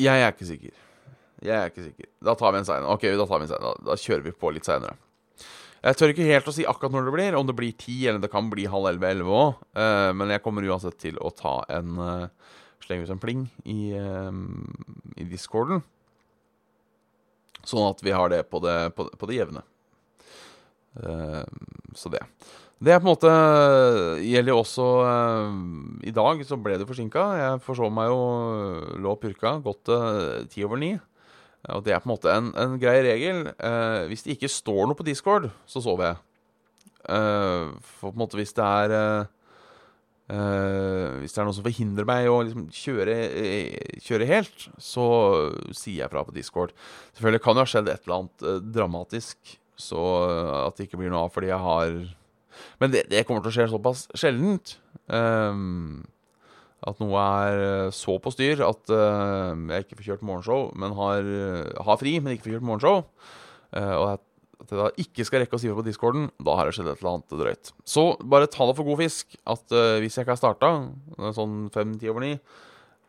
Jeg 0.00 0.24
er 0.24 0.32
ikke 0.32 0.48
sikker. 0.48 0.74
Jeg 1.44 1.54
er 1.54 1.70
ikke 1.70 1.84
sikker. 1.84 2.08
Da 2.24 2.34
tar 2.38 2.54
vi 2.54 2.62
en 2.62 2.66
seinere. 2.66 2.94
Ok, 2.96 3.04
da 3.18 3.26
tar 3.28 3.42
vi 3.42 3.46
en 3.46 3.52
senere. 3.52 3.74
Da, 3.84 3.96
kjører 4.00 4.24
vi 4.24 4.32
på 4.40 4.50
litt 4.54 4.66
seinere. 4.66 4.96
Jeg 5.84 5.98
tør 6.00 6.14
ikke 6.14 6.26
helt 6.30 6.46
å 6.48 6.54
si 6.56 6.64
akkurat 6.64 6.94
når 6.94 7.06
det 7.06 7.12
blir, 7.18 7.36
om 7.36 7.46
det 7.46 7.56
blir 7.58 7.74
ti, 7.76 7.98
eller 8.08 8.22
det 8.22 8.32
kan 8.32 8.48
bli 8.50 8.64
halv 8.72 8.88
elleve, 8.88 9.10
elleve 9.12 9.34
òg. 9.36 9.58
Uh, 9.76 10.10
men 10.16 10.32
jeg 10.32 10.42
kommer 10.42 10.64
uansett 10.64 10.96
til 11.02 11.20
å 11.20 11.28
ta 11.36 11.58
en 11.76 11.98
uh, 12.00 12.54
slenge 12.86 13.04
ut 13.04 13.12
en 13.12 13.20
pling 13.20 13.44
i, 13.68 13.92
uh, 13.92 14.32
i 15.20 15.28
discorden. 15.28 15.84
Sånn 17.68 17.86
at 17.88 18.02
vi 18.04 18.12
har 18.14 18.32
det 18.32 18.42
på 18.50 18.60
det, 18.64 18.76
på, 18.96 19.08
på 19.08 19.30
det 19.30 19.38
jevne. 19.40 19.64
Uh, 20.94 21.42
så 21.96 22.12
det. 22.12 22.22
Det 22.84 22.92
er 22.92 23.00
på 23.00 23.06
en 23.06 23.14
måte 23.14 23.30
gjelder 24.20 24.52
jo 24.52 24.60
også 24.60 24.86
I 26.04 26.12
dag 26.14 26.42
så 26.44 26.58
ble 26.60 26.76
det 26.76 26.86
forsinka. 26.88 27.22
Jeg 27.38 27.62
forså 27.64 27.88
meg 27.94 28.10
jo 28.12 28.20
lå 29.00 29.14
purka 29.22 29.56
godt 29.64 29.88
til 29.88 30.48
ti 30.52 30.66
over 30.66 30.82
ni. 30.82 30.92
Og 31.72 31.80
det 31.86 31.94
er 31.94 32.02
på 32.02 32.10
en 32.10 32.12
måte 32.12 32.34
en, 32.34 32.50
en 32.60 32.76
grei 32.82 32.98
regel. 33.06 33.46
Uh, 33.56 34.04
hvis 34.10 34.26
det 34.26 34.36
ikke 34.36 34.52
står 34.52 34.90
noe 34.90 34.98
på 34.98 35.06
Discord, 35.06 35.48
så 35.70 35.80
sover 35.80 36.10
jeg. 36.10 36.22
Eh, 37.04 37.64
for 37.84 38.12
på 38.12 38.16
en 38.16 38.22
måte 38.22 38.38
hvis 38.38 38.54
det 38.56 38.64
er 38.64 39.26
eh 40.32 41.20
Hvis 41.20 41.34
det 41.34 41.40
er 41.40 41.48
noe 41.48 41.56
som 41.56 41.66
forhindrer 41.66 42.08
meg 42.08 42.28
å 42.30 42.40
liksom 42.44 42.68
kjøre, 42.72 43.16
eh, 43.40 43.98
kjøre, 44.00 44.28
helt, 44.28 44.68
så 44.78 45.04
sier 45.72 46.04
jeg 46.04 46.10
fra 46.12 46.24
på 46.24 46.34
Discord. 46.34 46.72
Selvfølgelig 47.12 47.42
kan 47.44 47.54
det 47.54 47.64
ha 47.64 47.70
skjedd 47.72 47.88
et 47.88 48.06
eller 48.06 48.16
annet 48.16 48.42
eh, 48.42 48.64
dramatisk, 48.74 49.38
så 49.76 50.02
at 50.68 50.76
det 50.76 50.86
ikke 50.86 51.00
blir 51.00 51.10
noe 51.10 51.26
av 51.26 51.32
fordi 51.34 51.48
jeg 51.50 51.58
har 51.58 51.94
Men 52.78 52.92
det, 52.92 53.08
det 53.10 53.24
kommer 53.26 53.42
til 53.42 53.50
å 53.50 53.54
skje 53.56 53.70
såpass 53.72 54.04
sjeldent. 54.14 54.76
Um, 55.10 56.04
at 56.86 57.00
noe 57.02 57.18
er 57.18 57.90
så 57.90 58.14
på 58.22 58.30
styr 58.30 58.62
at 58.62 58.92
uh, 58.94 59.50
jeg 59.50 59.82
ikke 59.82 59.98
får 59.98 60.06
kjørt 60.06 60.22
morgenshow, 60.22 60.68
men 60.78 60.94
har, 60.94 61.26
har, 61.82 61.98
fri, 61.98 62.20
men 62.20 62.36
ikke 62.36 62.46
får 62.46 62.54
kjørt 62.54 62.68
morgenshow. 62.68 63.02
Uh, 63.74 63.96
og 63.98 64.06
at 64.12 64.22
jeg 64.72 64.80
da 64.80 64.90
ikke 65.04 65.26
skal 65.28 65.42
rekke 65.42 65.58
å 65.58 65.60
si 65.60 65.70
fra 65.70 65.78
på 65.78 65.86
discorden, 65.86 66.28
da 66.42 66.54
har 66.58 66.68
det 66.68 66.76
skjedd 66.76 66.90
et 66.92 67.00
eller 67.02 67.16
annet 67.16 67.34
drøyt. 67.40 67.72
Så 67.88 68.04
bare 68.22 68.50
ta 68.50 68.68
det 68.68 68.76
for 68.78 68.88
god 68.88 69.02
fisk 69.02 69.36
at 69.42 69.64
uh, 69.74 69.96
hvis 70.02 70.16
jeg 70.16 70.24
ikke 70.24 70.36
har 70.36 70.40
starta 70.40 70.70
sånn 71.36 71.66
fem-ti 71.74 72.10
over 72.10 72.24
ni 72.24 72.36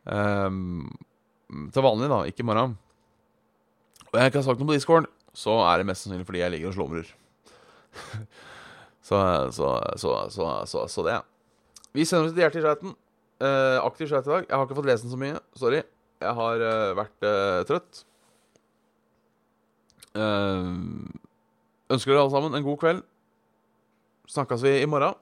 Til 0.06 1.86
vanlig, 1.86 2.10
da, 2.12 2.20
ikke 2.30 2.44
i 2.44 2.46
morgen, 2.46 2.76
og 4.16 4.22
jeg 4.22 4.32
ikke 4.32 4.40
har 4.40 4.46
sagt 4.48 4.62
noe 4.62 4.70
på 4.70 4.76
discord, 4.78 5.08
så 5.36 5.58
er 5.68 5.82
det 5.82 5.88
mest 5.90 6.06
sannsynlig 6.06 6.28
fordi 6.28 6.40
jeg 6.40 6.54
ligger 6.54 6.72
og 6.72 6.76
slumrer. 6.78 7.10
så, 9.08 9.18
så, 9.52 9.72
så, 10.00 10.86
så, 10.88 11.04
det. 11.04 11.18
Vi 11.92 12.06
sender 12.08 12.30
oss 12.30 12.36
til 12.36 12.46
hjertet 12.46 12.62
i 12.62 12.66
chatten. 12.66 12.96
Uh, 13.44 13.84
aktiv 13.84 14.08
chat 14.08 14.24
i 14.24 14.32
dag. 14.32 14.48
Jeg 14.48 14.56
har 14.56 14.64
ikke 14.64 14.78
fått 14.80 14.88
lest 14.88 15.04
den 15.04 15.12
så 15.12 15.20
mye. 15.20 15.42
Sorry. 15.60 15.84
Jeg 16.24 16.38
har 16.40 16.64
uh, 16.64 16.96
vært 16.96 17.28
uh, 17.28 17.60
trøtt. 17.68 18.06
Ønsker 21.92 22.14
dere 22.14 22.24
alle 22.26 22.34
sammen 22.34 22.56
en 22.58 22.66
god 22.66 22.78
kveld. 22.82 23.04
Snakkes 24.32 24.64
vi 24.66 24.80
i 24.82 24.90
morgen. 24.90 25.18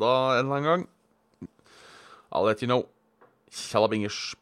Da 0.00 0.12
en 0.36 0.44
eller 0.44 0.56
annen 0.56 0.70
gang. 0.70 0.88
I'll 2.32 2.46
let 2.46 2.62
you 2.62 2.68
know. 2.68 2.86
Tjallabingers. 3.50 4.34